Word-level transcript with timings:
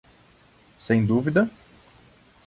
Sem 0.79 1.05
dúvida? 1.05 1.47